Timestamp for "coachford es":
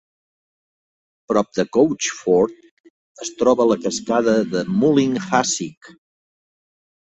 1.77-3.31